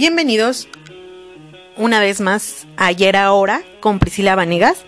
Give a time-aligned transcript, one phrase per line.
[0.00, 0.66] Bienvenidos
[1.76, 4.86] una vez más a Ayer Ahora con Priscila Vanegas.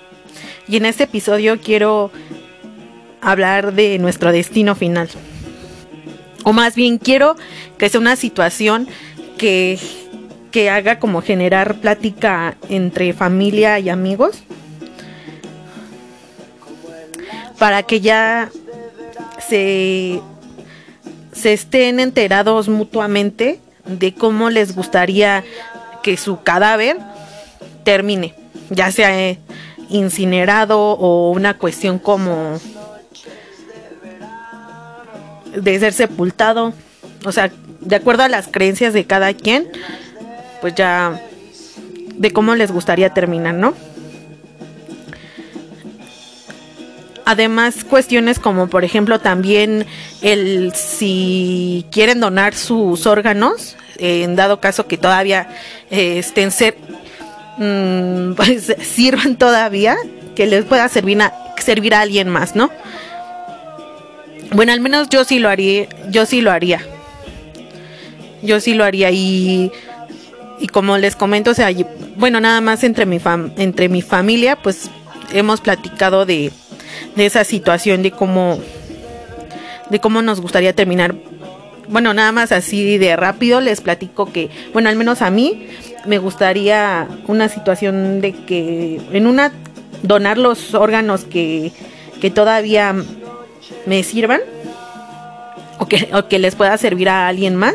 [0.66, 2.10] Y en este episodio quiero
[3.20, 5.10] hablar de nuestro destino final.
[6.44, 7.36] O más bien quiero
[7.76, 8.88] que sea una situación
[9.36, 9.78] que,
[10.50, 14.42] que haga como generar plática entre familia y amigos.
[17.58, 18.50] Para que ya
[19.46, 20.22] se,
[21.32, 25.44] se estén enterados mutuamente de cómo les gustaría
[26.02, 26.98] que su cadáver
[27.84, 28.34] termine,
[28.70, 29.36] ya sea
[29.88, 32.58] incinerado o una cuestión como
[35.54, 36.72] de ser sepultado,
[37.24, 39.68] o sea, de acuerdo a las creencias de cada quien,
[40.60, 41.20] pues ya
[42.16, 43.74] de cómo les gustaría terminar, ¿no?
[47.32, 49.86] Además, cuestiones como por ejemplo también
[50.20, 55.48] el si quieren donar sus órganos, en dado caso que todavía
[55.90, 56.76] eh, estén ser,
[57.56, 59.96] mm, pues, sirvan todavía,
[60.34, 62.70] que les pueda servir a, servir a alguien más, ¿no?
[64.50, 66.82] Bueno, al menos yo sí lo haría, yo sí lo haría.
[68.42, 69.72] Yo sí lo haría y
[70.60, 71.70] y como les comento, o sea,
[72.16, 74.90] bueno, nada más entre mi fam entre mi familia, pues
[75.32, 76.52] hemos platicado de
[77.16, 78.58] de esa situación de cómo
[79.90, 81.14] de cómo nos gustaría terminar.
[81.88, 85.66] Bueno, nada más así de rápido les platico que, bueno, al menos a mí
[86.06, 89.52] me gustaría una situación de que en una
[90.02, 91.72] donar los órganos que,
[92.20, 92.94] que todavía
[93.86, 94.40] me sirvan
[95.78, 97.74] o que, o que les pueda servir a alguien más.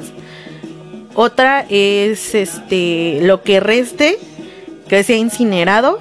[1.14, 4.18] Otra es este lo que reste
[4.88, 6.00] que sea incinerado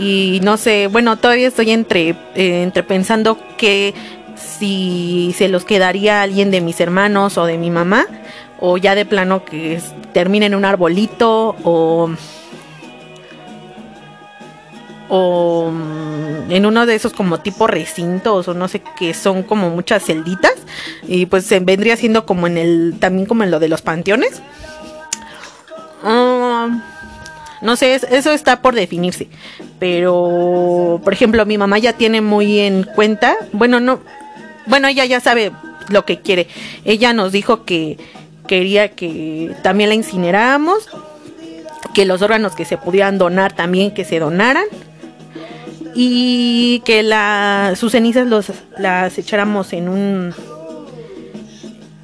[0.00, 3.94] y no sé, bueno, todavía estoy entre, eh, entre pensando que
[4.34, 8.06] si se los quedaría alguien de mis hermanos o de mi mamá,
[8.58, 9.78] o ya de plano que
[10.12, 12.10] termine en un arbolito o
[15.10, 19.68] o mm, en uno de esos como tipo recintos o no sé que son como
[19.68, 20.54] muchas celditas
[21.06, 24.40] y pues se vendría siendo como en el también como en lo de los panteones.
[27.62, 29.28] No sé, eso está por definirse.
[29.78, 34.00] Pero, por ejemplo, mi mamá ya tiene muy en cuenta, bueno, no,
[34.66, 35.52] bueno, ella ya sabe
[35.88, 36.48] lo que quiere.
[36.84, 37.98] Ella nos dijo que
[38.46, 40.88] quería que también la incineráramos,
[41.94, 44.64] que los órganos que se pudieran donar también que se donaran
[45.94, 50.34] y que la, sus cenizas los, las echáramos en un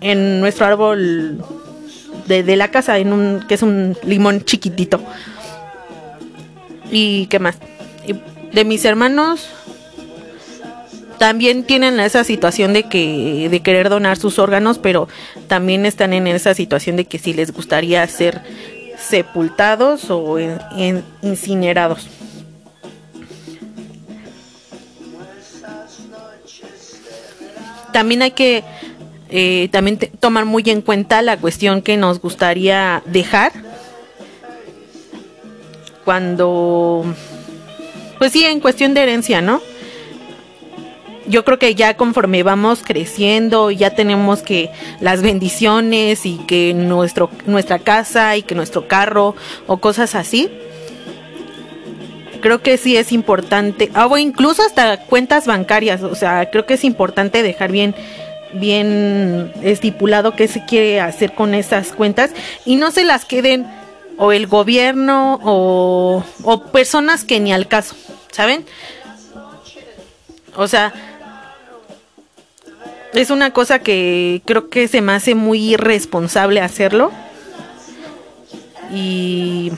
[0.00, 1.42] en nuestro árbol
[2.26, 5.00] de, de la casa, en un que es un limón chiquitito.
[6.90, 7.56] ¿Y qué más?
[8.52, 9.50] de mis hermanos
[11.18, 15.08] también tienen esa situación de que de querer donar sus órganos, pero
[15.46, 18.42] también están en esa situación de que si les gustaría ser
[18.98, 20.38] sepultados o
[21.22, 22.08] incinerados.
[27.92, 28.62] También hay que
[29.30, 33.52] eh, también tomar muy en cuenta la cuestión que nos gustaría dejar
[36.06, 37.04] cuando,
[38.18, 39.60] pues sí, en cuestión de herencia, ¿no?
[41.26, 47.28] Yo creo que ya conforme vamos creciendo, ya tenemos que las bendiciones y que nuestro,
[47.46, 49.34] nuestra casa y que nuestro carro
[49.66, 50.48] o cosas así,
[52.40, 56.74] creo que sí es importante, ah, o incluso hasta cuentas bancarias, o sea, creo que
[56.74, 57.96] es importante dejar bien
[58.52, 62.30] bien estipulado qué se quiere hacer con esas cuentas
[62.64, 63.66] y no se las queden
[64.18, 67.94] o el gobierno o, o personas que ni al caso,
[68.30, 68.64] ¿saben?
[70.56, 70.92] O sea,
[73.12, 77.12] es una cosa que creo que se me hace muy irresponsable hacerlo.
[78.92, 79.72] Y,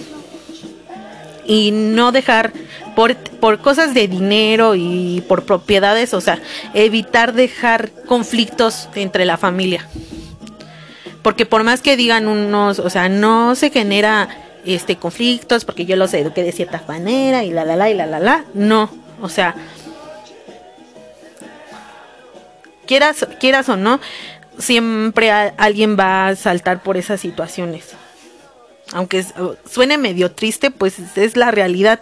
[1.47, 2.53] y no dejar
[2.95, 6.41] por, por cosas de dinero y por propiedades, o sea,
[6.75, 9.89] evitar dejar conflictos entre la familia
[11.29, 14.31] porque por más que digan unos, o sea, no se genera
[14.65, 18.07] este conflictos porque yo los eduqué de cierta manera y la la la y la
[18.07, 18.91] la la, no,
[19.21, 19.55] o sea,
[22.87, 24.01] quieras quieras o no,
[24.57, 27.91] siempre alguien va a saltar por esas situaciones.
[28.95, 29.23] Aunque
[29.71, 32.01] suene medio triste, pues es la realidad.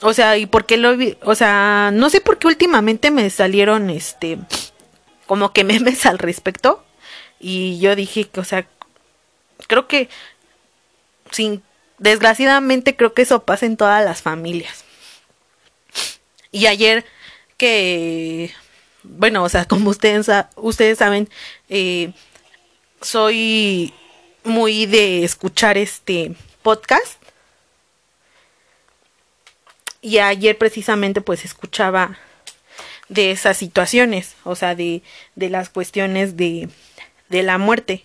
[0.00, 3.90] O sea, y por qué lo o sea, no sé por qué últimamente me salieron
[3.90, 4.38] este
[5.28, 6.84] como que memes al respecto.
[7.38, 8.66] Y yo dije que, o sea,
[9.68, 10.08] creo que,
[11.30, 11.62] sin,
[11.98, 14.84] desgraciadamente creo que eso pasa en todas las familias.
[16.50, 17.04] Y ayer
[17.56, 18.52] que,
[19.04, 21.28] bueno, o sea, como ustedes, ustedes saben,
[21.68, 22.12] eh,
[23.00, 23.92] soy
[24.44, 27.22] muy de escuchar este podcast.
[30.00, 32.18] Y ayer precisamente pues escuchaba
[33.08, 35.02] de esas situaciones, o sea, de,
[35.34, 36.68] de las cuestiones de,
[37.28, 38.04] de la muerte.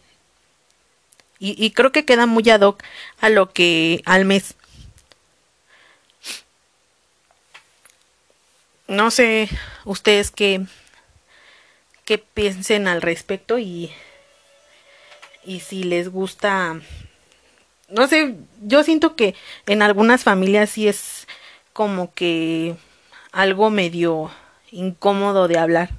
[1.45, 2.81] Y, creo que queda muy ad hoc
[3.19, 4.55] a lo que al mes.
[8.87, 9.49] No sé
[9.83, 10.65] ustedes qué,
[12.05, 13.91] qué piensen al respecto y,
[15.43, 16.79] y si les gusta
[17.89, 19.35] no sé, yo siento que
[19.67, 21.27] en algunas familias sí es
[21.73, 22.75] como que
[23.31, 24.31] algo medio
[24.73, 25.89] incómodo de hablar.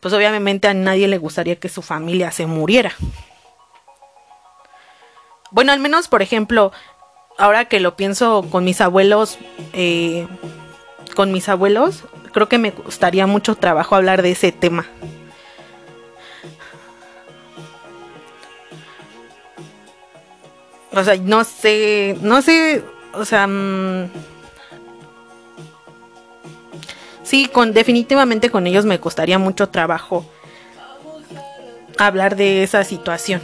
[0.00, 2.92] Pues obviamente a nadie le gustaría que su familia se muriera.
[5.50, 6.72] Bueno, al menos, por ejemplo,
[7.36, 9.38] ahora que lo pienso con mis abuelos,
[9.72, 10.26] eh,
[11.14, 14.86] con mis abuelos, creo que me costaría mucho trabajo hablar de ese tema.
[20.92, 22.82] O sea, no sé, no sé,
[23.14, 24.08] o sea, mmm,
[27.28, 30.24] sí, con definitivamente con ellos me costaría mucho trabajo
[31.98, 33.40] hablar de esa situación.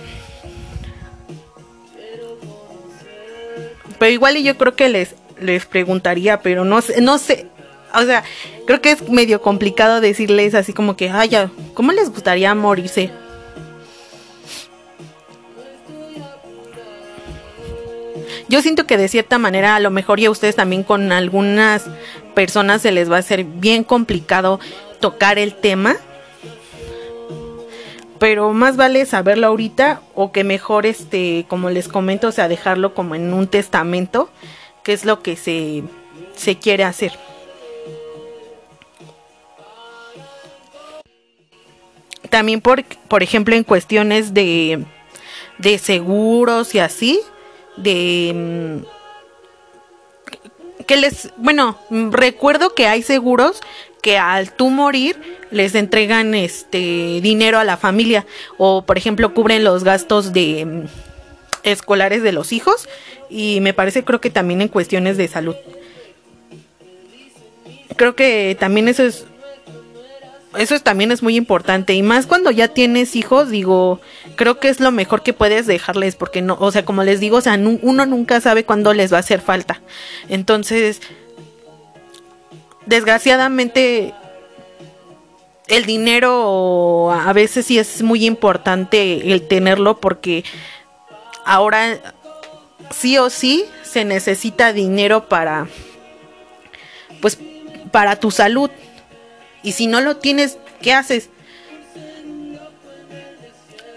[3.98, 7.48] Pero igual y yo creo que les les preguntaría, pero no sé, no sé,
[7.94, 8.24] o sea,
[8.66, 13.10] creo que es medio complicado decirles así como que, ay, ya, ¿cómo les gustaría morirse?
[18.48, 21.86] Yo siento que de cierta manera a lo mejor ya ustedes también con algunas
[22.34, 24.60] personas se les va a hacer bien complicado
[25.00, 25.96] tocar el tema.
[28.18, 32.94] Pero más vale saberlo ahorita o que mejor este, como les comento, o sea, dejarlo
[32.94, 34.30] como en un testamento,
[34.82, 35.82] que es lo que se,
[36.36, 37.12] se quiere hacer.
[42.30, 44.84] También por, por ejemplo en cuestiones de,
[45.58, 47.20] de seguros y así,
[47.76, 48.84] de mm,
[50.86, 53.60] que les, bueno, recuerdo que hay seguros
[54.02, 55.16] que al tú morir
[55.50, 58.26] les entregan este dinero a la familia
[58.58, 60.82] o por ejemplo cubren los gastos de mm,
[61.62, 62.88] escolares de los hijos
[63.30, 65.56] y me parece creo que también en cuestiones de salud.
[67.96, 69.24] Creo que también eso es
[70.56, 74.00] eso también es muy importante y más cuando ya tienes hijos, digo,
[74.36, 77.38] creo que es lo mejor que puedes dejarles porque no, o sea, como les digo,
[77.38, 79.80] o sea, uno nunca sabe cuándo les va a hacer falta.
[80.28, 81.00] Entonces,
[82.86, 84.14] desgraciadamente
[85.66, 90.44] el dinero a veces sí es muy importante el tenerlo porque
[91.44, 92.14] ahora
[92.90, 95.66] sí o sí se necesita dinero para
[97.20, 97.38] pues
[97.90, 98.70] para tu salud
[99.64, 101.30] y si no lo tienes, ¿qué haces?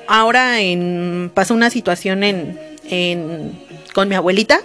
[0.08, 2.58] Ahora en, pasó una situación en,
[2.90, 3.62] en,
[3.94, 4.62] con mi abuelita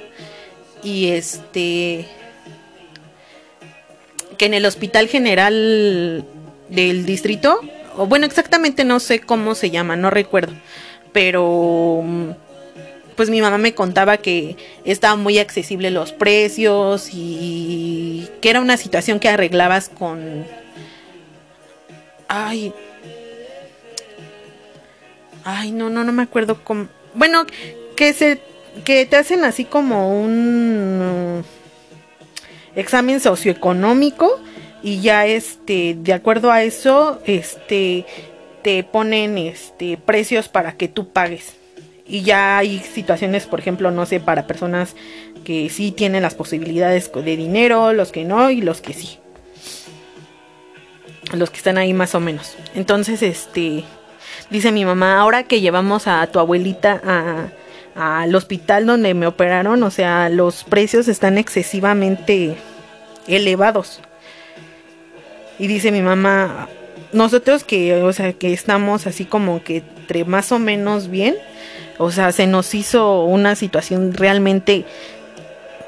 [0.85, 2.07] y este
[4.39, 6.25] que en el hospital general
[6.69, 7.61] del distrito,
[7.97, 10.55] o bueno, exactamente no sé cómo se llama, no recuerdo,
[11.13, 12.03] pero
[13.17, 18.77] pues mi mamá me contaba que estaban muy accesibles los precios y que era una
[18.77, 20.45] situación que arreglabas con
[22.35, 22.73] Ay.
[25.45, 26.89] Ay, no, no, no me acuerdo cómo.
[27.13, 27.45] Bueno,
[27.95, 28.41] que se.
[28.87, 31.45] que te hacen así como un
[32.75, 34.41] examen socioeconómico.
[34.83, 38.07] Y ya este, de acuerdo a eso, este,
[38.63, 41.57] te ponen este precios para que tú pagues.
[42.07, 44.97] Y ya hay situaciones, por ejemplo, no sé, para personas
[45.45, 49.19] que sí tienen las posibilidades de dinero, los que no y los que sí
[51.39, 52.57] los que están ahí más o menos.
[52.75, 53.85] Entonces, este,
[54.51, 59.83] dice mi mamá, ahora que llevamos a tu abuelita a, al hospital donde me operaron,
[59.83, 62.57] o sea, los precios están excesivamente
[63.27, 64.01] elevados.
[65.59, 66.69] Y dice mi mamá,
[67.13, 71.37] nosotros que, o sea, que estamos así como que entre más o menos bien,
[71.99, 74.85] o sea, se nos hizo una situación realmente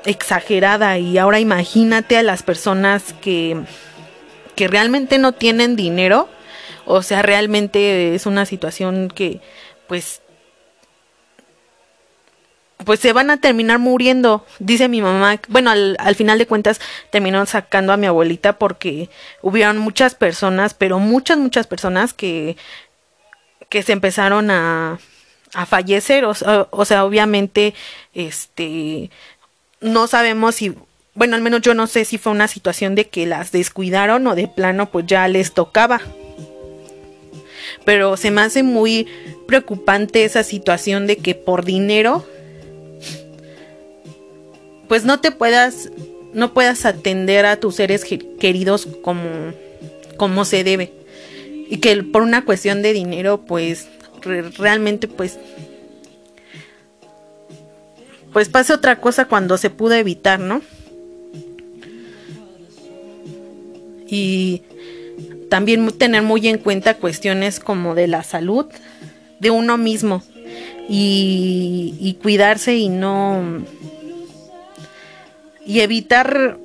[0.05, 3.57] exagerada y ahora imagínate a las personas que
[4.55, 6.29] que realmente no tienen dinero,
[6.87, 9.41] o sea, realmente es una situación que
[9.89, 10.21] pues
[12.85, 15.41] pues se van a terminar muriendo, dice mi mamá.
[15.49, 16.81] Bueno, al, al, final de cuentas
[17.11, 19.09] terminó sacando a mi abuelita porque
[19.43, 22.57] hubieron muchas personas, pero muchas, muchas personas que,
[23.69, 24.99] que se empezaron a,
[25.55, 26.25] a fallecer.
[26.25, 26.35] O,
[26.71, 27.75] o sea, obviamente,
[28.13, 29.11] este,
[29.81, 30.75] no sabemos si
[31.15, 34.35] bueno, al menos yo no sé si fue una situación de que las descuidaron o
[34.35, 36.01] de plano pues ya les tocaba.
[37.85, 39.07] pero se me hace muy
[39.47, 42.27] preocupante esa situación de que por dinero
[44.89, 45.91] pues no te puedas
[46.33, 49.53] no puedas atender a tus seres queridos como
[50.17, 50.93] como se debe
[51.69, 53.89] y que por una cuestión de dinero pues
[54.59, 55.39] realmente pues
[58.33, 60.61] pues pase otra cosa cuando se pudo evitar, ¿no?
[64.15, 64.63] Y
[65.51, 68.67] también tener muy en cuenta cuestiones como de la salud
[69.41, 70.23] de uno mismo
[70.89, 73.65] y, y cuidarse y no
[75.67, 76.59] y evitar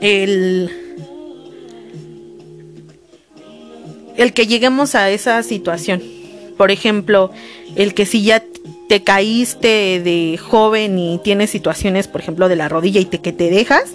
[0.00, 0.70] el
[4.16, 6.02] el que lleguemos a esa situación.
[6.56, 7.30] Por ejemplo,
[7.76, 8.42] el que si ya
[8.88, 13.32] te caíste de joven y tienes situaciones, por ejemplo, de la rodilla y te, que
[13.32, 13.90] te dejas,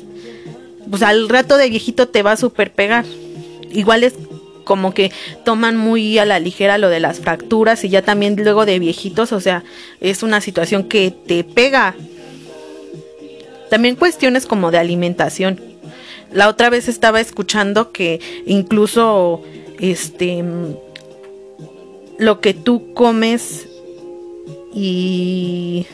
[0.89, 3.05] pues al rato de viejito te va a super pegar.
[3.71, 4.13] Igual es
[4.63, 5.11] como que
[5.45, 9.31] toman muy a la ligera lo de las fracturas y ya también luego de viejitos,
[9.31, 9.63] o sea,
[9.99, 11.95] es una situación que te pega.
[13.69, 15.59] También cuestiones como de alimentación.
[16.31, 19.41] La otra vez estaba escuchando que incluso
[19.79, 20.43] este
[22.19, 23.67] lo que tú comes
[24.73, 25.87] y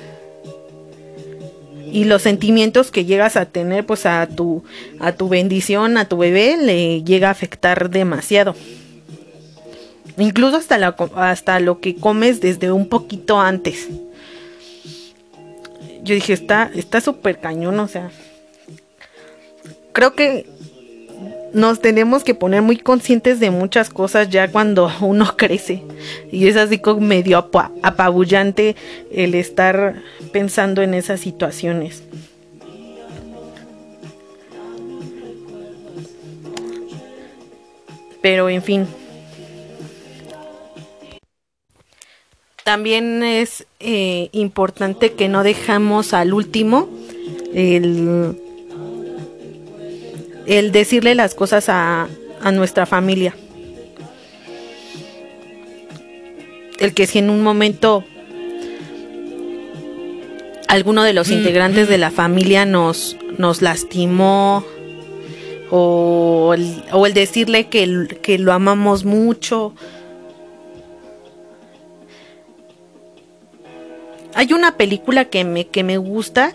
[1.91, 4.63] y los sentimientos que llegas a tener pues a tu
[4.99, 8.55] a tu bendición a tu bebé le llega a afectar demasiado.
[10.17, 13.89] Incluso hasta la, hasta lo que comes desde un poquito antes.
[16.03, 18.11] Yo dije está está súper cañón o sea
[19.95, 20.45] creo que
[21.55, 25.83] nos tenemos que poner muy conscientes de muchas cosas ya cuando uno crece.
[26.31, 28.75] Y es así como medio apabullante
[29.09, 32.03] el estar pensando en esas situaciones.
[38.21, 38.87] Pero en fin.
[42.65, 46.89] También es eh, importante que no dejamos al último
[47.53, 48.44] el
[50.47, 52.07] el decirle las cosas a,
[52.41, 53.35] a nuestra familia.
[56.79, 58.03] El que si en un momento
[60.67, 64.63] alguno de los mm, integrantes de la familia nos, nos lastimó
[65.71, 69.73] o el, o el decirle que, que, lo amamos mucho.
[74.33, 76.53] Hay una película que me, que me gusta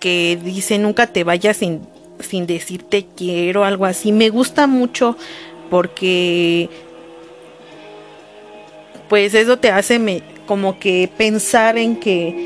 [0.00, 1.82] que dice nunca te vayas sin,
[2.20, 4.12] sin decirte quiero, algo así.
[4.12, 5.16] Me gusta mucho
[5.70, 6.68] porque
[9.08, 12.44] pues eso te hace me, como que pensar en que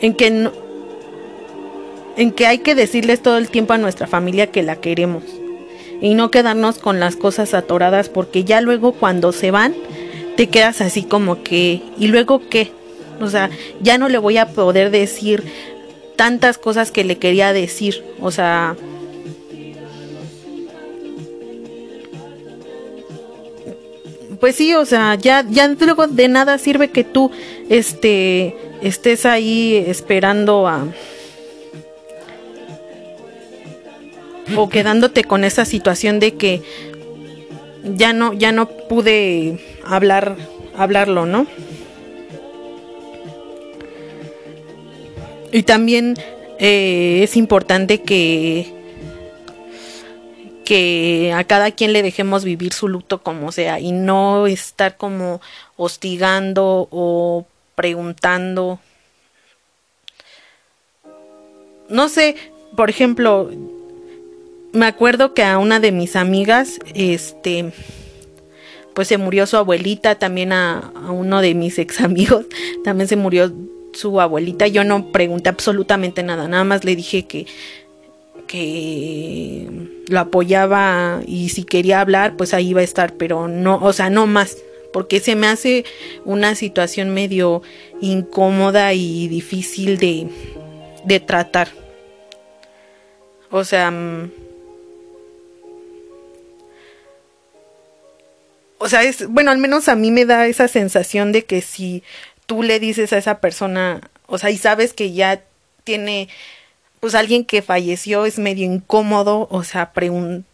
[0.00, 0.52] en que no,
[2.16, 5.22] en que hay que decirles todo el tiempo a nuestra familia que la queremos
[6.00, 9.74] y no quedarnos con las cosas atoradas porque ya luego cuando se van
[10.36, 12.70] te quedas así como que y luego qué
[13.20, 13.50] o sea
[13.80, 15.44] ya no le voy a poder decir
[16.16, 18.76] tantas cosas que le quería decir, o sea,
[24.40, 27.30] pues sí, o sea, ya, ya luego de nada sirve que tú
[27.68, 30.86] este, estés ahí esperando a...
[34.54, 36.62] o quedándote con esa situación de que
[37.82, 40.36] ya no, ya no pude hablar,
[40.76, 41.46] hablarlo, ¿no?
[45.52, 46.14] Y también
[46.58, 48.76] eh, es importante que
[50.66, 55.40] que a cada quien le dejemos vivir su luto como sea y no estar como
[55.76, 58.80] hostigando o preguntando.
[61.88, 62.34] No sé,
[62.76, 63.48] por ejemplo,
[64.72, 67.72] me acuerdo que a una de mis amigas, este,
[68.92, 72.46] pues se murió su abuelita, también a, a uno de mis ex amigos,
[72.84, 73.52] también se murió
[73.96, 77.46] su abuelita, yo no pregunté absolutamente nada, nada más le dije que
[78.46, 79.68] que
[80.08, 84.08] lo apoyaba y si quería hablar, pues ahí iba a estar, pero no, o sea,
[84.08, 84.58] no más,
[84.92, 85.84] porque se me hace
[86.24, 87.62] una situación medio
[88.00, 90.28] incómoda y difícil de,
[91.04, 91.68] de tratar.
[93.50, 94.30] O sea, mm,
[98.78, 102.02] o sea, es, bueno, al menos a mí me da esa sensación de que si
[102.46, 105.42] tú le dices a esa persona, o sea, y sabes que ya
[105.84, 106.28] tiene,
[107.00, 110.46] pues alguien que falleció es medio incómodo, o sea, pregun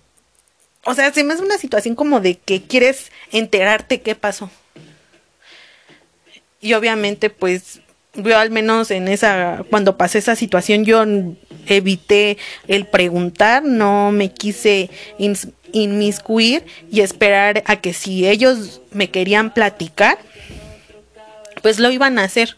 [0.85, 4.51] o sea, se me hace una situación como de que quieres enterarte qué pasó.
[6.61, 7.81] Y obviamente, pues,
[8.15, 11.05] yo al menos en esa, cuando pasé esa situación, yo
[11.67, 14.91] evité el preguntar, no me quise
[15.73, 20.19] inmiscuir y esperar a que si ellos me querían platicar,
[21.63, 22.57] pues lo iban a hacer.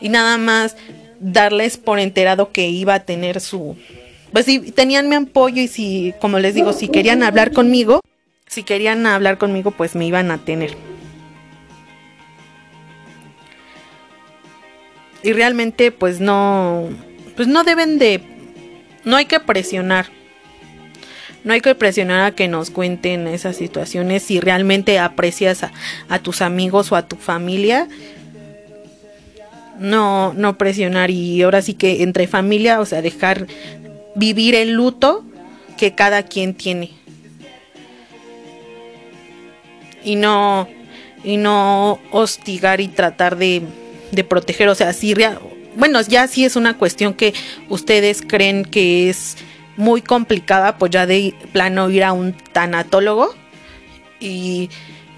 [0.00, 0.76] Y nada más
[1.18, 3.76] darles por enterado que iba a tener su...
[4.32, 8.00] Pues si tenían mi apoyo y si, como les digo, si querían hablar conmigo,
[8.46, 10.76] si querían hablar conmigo, pues me iban a tener.
[15.22, 16.88] Y realmente, pues no,
[17.36, 18.22] pues no deben de,
[19.04, 20.06] no hay que presionar.
[21.44, 25.72] No hay que presionar a que nos cuenten esas situaciones si realmente aprecias a,
[26.08, 27.88] a tus amigos o a tu familia
[29.80, 33.46] no, no presionar y ahora sí que entre familia, o sea, dejar
[34.14, 35.24] vivir el luto
[35.78, 36.90] que cada quien tiene.
[40.04, 40.68] Y no,
[41.24, 43.62] y no hostigar y tratar de,
[44.12, 45.14] de proteger, o sea, si
[45.76, 47.32] bueno, ya sí es una cuestión que
[47.70, 49.36] ustedes creen que es
[49.80, 53.34] muy complicada, pues ya de plano ir a un tanatólogo
[54.20, 54.68] y,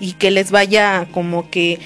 [0.01, 1.81] y que les vaya como que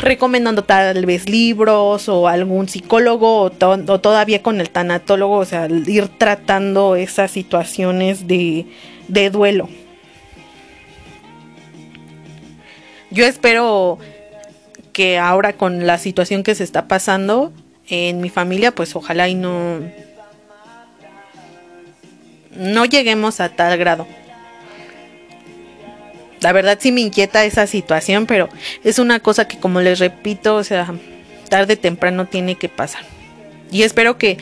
[0.00, 6.08] recomendando tal vez libros o algún psicólogo o, todavía con el tanatólogo, o sea, ir
[6.08, 8.66] tratando esas situaciones de,
[9.08, 9.68] de duelo.
[13.10, 13.98] Yo espero
[14.92, 17.52] que ahora con la situación que se está pasando
[17.88, 19.80] en mi familia, pues ojalá y no
[22.56, 24.06] no lleguemos a tal grado.
[26.40, 28.48] La verdad sí me inquieta esa situación, pero
[28.84, 30.92] es una cosa que como les repito, o sea,
[31.48, 33.02] tarde o temprano tiene que pasar.
[33.70, 34.38] Y espero que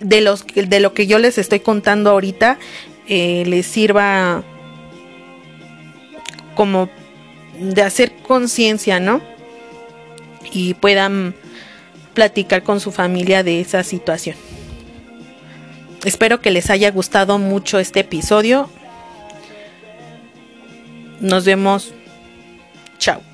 [0.00, 2.58] de, los, de lo que yo les estoy contando ahorita
[3.08, 4.44] eh, les sirva
[6.54, 6.88] como
[7.58, 9.20] de hacer conciencia, ¿no?
[10.52, 11.34] Y puedan
[12.14, 14.36] platicar con su familia de esa situación.
[16.04, 18.68] Espero que les haya gustado mucho este episodio.
[21.20, 21.92] Nos vemos.
[22.98, 23.31] Chao.